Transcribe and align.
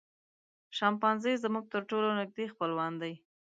شامپانزي 0.77 1.33
زموږ 1.43 1.65
تر 1.73 1.81
ټولو 1.89 2.09
نږدې 2.19 2.45
خپلوان 2.53 2.93
دي. 3.01 3.13